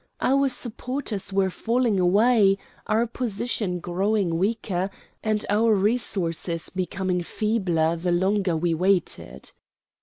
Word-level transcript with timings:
Our 0.19 0.49
supporters 0.49 1.31
were 1.31 1.51
falling 1.51 1.99
away, 1.99 2.57
our 2.87 3.05
position 3.05 3.79
growing 3.79 4.39
weaker, 4.39 4.89
and 5.23 5.45
our 5.47 5.75
resources 5.75 6.69
becoming 6.71 7.21
feebler 7.21 7.95
the 7.95 8.11
longer 8.11 8.57
we 8.57 8.73
waited. 8.73 9.51